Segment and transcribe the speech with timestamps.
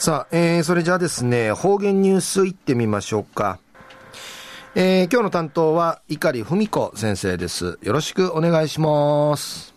[0.00, 3.58] さあ、えー、それじゃあですね、方言ニュースいってみましょうか。
[4.74, 7.78] えー、今日の担当は碇文子先生です。
[7.82, 9.74] よろしくお願いします。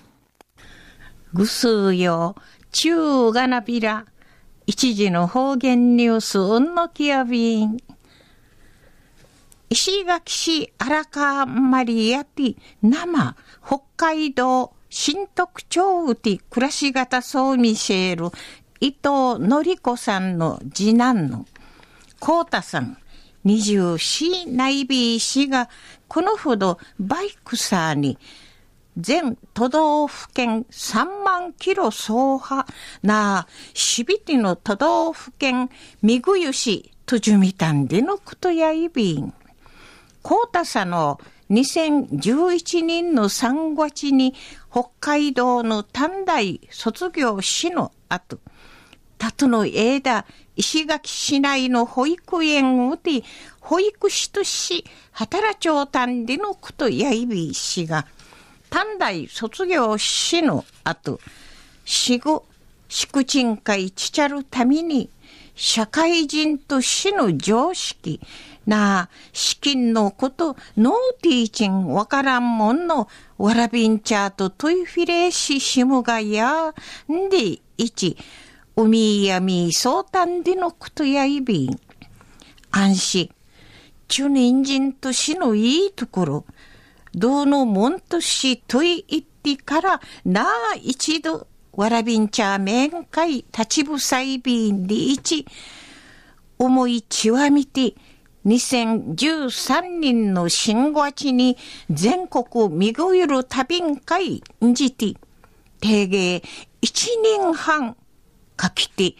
[1.33, 2.38] ぐすうよ、
[2.71, 4.05] ちゅうがなびら、
[4.65, 7.78] 一時の方言ニュース、うんのきやびん。
[9.70, 18.32] 石垣市荒川マリヤティ生北海道新特徴うて暮らし型そうミシェール
[18.84, 21.45] 伊藤典子さんの次男の
[22.20, 22.98] 幸太さん
[23.45, 25.70] 24内ビー氏が
[26.09, 28.17] このほどバイクサーに
[28.98, 32.67] 全都道府県3万キロ走破
[33.02, 35.70] なしびての都道府県
[36.02, 39.34] みぐゆしとじゅみたんでのことやいびん。
[40.23, 44.34] 幸太さんの2011年の3月に
[44.70, 48.39] 北海道の短大卒業しの後、
[49.23, 50.26] タトの枝、
[50.58, 53.23] 石垣市内の保育園をで、
[53.62, 58.06] 保育士とし、働ちょうたんでのことやいびしが、
[58.70, 61.22] 短大卒業しの後、
[61.86, 62.44] 死後、
[62.89, 65.09] 祝鎮会ちちゃるために、
[65.56, 68.19] 社会人としの常識、
[68.66, 76.73] なあ、資金のこと、ノーティーチンわからんもんの、わらびんちゃとトイフィレーシシムがや、
[77.09, 78.17] んで、一、
[78.75, 81.79] 海やみそうたんでのことやいびん。
[82.71, 83.29] 安心。
[84.07, 86.45] 中人参としのいいところ、
[87.13, 90.47] どうのもんとしとい言ってから、なあ
[90.81, 95.45] 一度、わらびんちゃ面会立ちぶさいびんで一、
[96.57, 97.94] 思いちわみて、
[98.45, 101.57] 2013年の新月に
[101.89, 105.13] 全国見ぐゆる旅ん会んじて、
[105.79, 106.44] 定芸
[106.81, 107.95] 一年半
[108.56, 109.16] かきて、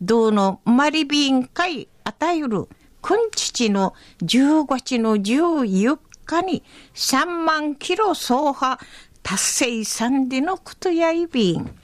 [0.00, 2.68] どうのマリビン会与える、
[3.00, 6.62] くんちちの10月の14日に
[6.94, 8.78] 3万キロ走破
[9.22, 11.74] 達成さんでのことやいびん。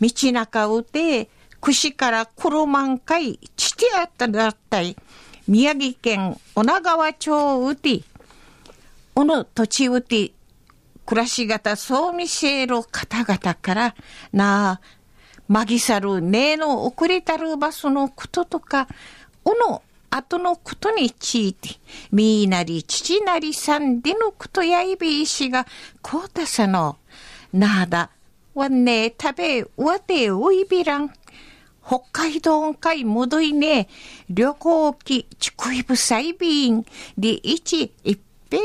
[0.00, 1.28] 道中うて、
[1.60, 4.96] 串から黒満開、ちてあっただったい、
[5.46, 8.02] 宮城県女川町うて、
[9.14, 10.32] おの土地うて、
[11.06, 13.94] 暮らし方そう見せる方々から、
[14.32, 14.80] なあ、
[15.48, 18.88] まぎさるねえの遅れたるバスのこととか、
[19.44, 21.70] おの後のことについて、
[22.10, 25.66] みいなり父なりさんでのことやいびいしが、
[26.02, 26.98] こうたさの、
[27.52, 28.10] なだ、
[28.54, 31.12] わんねえ食べ、わておいびらん。
[31.84, 33.88] 北海道海戻いね、
[34.30, 36.84] 旅行機、ちくいぶさいびん、
[37.18, 38.58] で、いち、いっぺ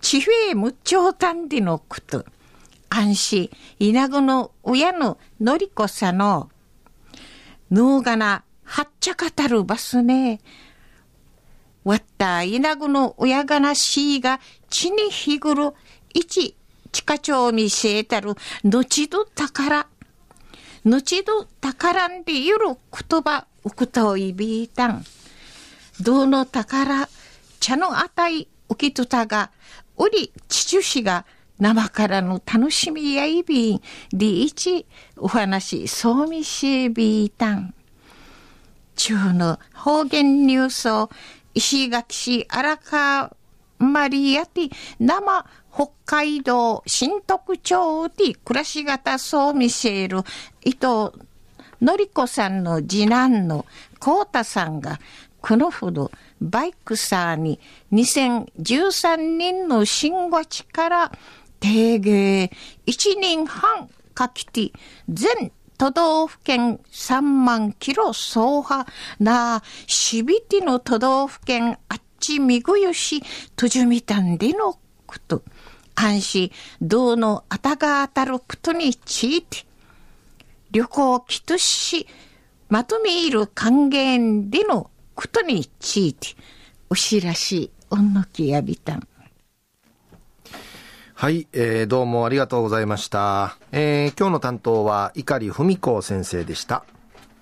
[0.00, 2.24] ちふえむっちょうたんでのこと。
[2.90, 6.50] 安心、稲子の親ののりこさの、
[7.70, 10.40] ぬうがな、はっちゃかたるバスね。
[11.84, 15.74] わった稲子の親がなしいが、地にひぐる、
[16.12, 16.56] 一、
[16.92, 18.34] 地下町見せえたる、
[18.64, 19.86] のちど宝。
[20.84, 25.04] のちど宝んでゆる言葉、うくといびいたん。
[26.00, 27.08] どの宝、
[27.60, 29.50] 茶のあたい、うきとたが、
[29.96, 31.26] おり、ちちゅしが、
[31.58, 33.80] 生からの楽しみやいびん、
[34.12, 34.86] りいち、
[35.16, 37.74] お話、そうみしびいたん。
[38.94, 41.10] 中の方言ニュースを、
[41.54, 43.36] 石垣市荒川
[43.78, 50.22] マリアティ、生北海道新特徴で暮らし方そう見せる
[50.64, 51.12] 伊藤
[51.80, 53.64] のりこさんの次男の
[54.00, 54.98] 幸太さんが
[55.40, 57.60] このほどバイクサーに
[57.92, 61.12] 2013年の新月から
[61.60, 62.50] 定芸
[62.86, 64.72] 一年半かきて
[65.08, 68.86] 全都道府県3万キロ走破
[69.20, 73.22] なしびての都道府県あっちみぐゆし
[73.54, 75.42] とじゅみたんでのこと。
[76.00, 79.66] 安心、道のあたが当たることについて、
[80.70, 82.06] 旅行きとし、
[82.68, 86.36] まとめいる還元でのことについて、
[86.88, 89.08] おしらし、おんのきやびたん。
[91.20, 93.58] はい、えー、どうもありがとうございました。
[93.72, 96.84] えー、今日の担当は碇文子先生でした。